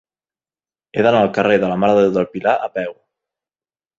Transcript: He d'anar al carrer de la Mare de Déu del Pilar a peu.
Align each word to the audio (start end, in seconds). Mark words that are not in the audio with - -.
He 0.97 1.03
d'anar 1.07 1.19
al 1.25 1.29
carrer 1.35 1.59
de 1.63 1.69
la 1.73 1.77
Mare 1.83 1.97
de 1.99 2.05
Déu 2.07 2.15
del 2.17 2.27
Pilar 2.37 2.53
a 2.69 2.73
peu. 2.79 2.95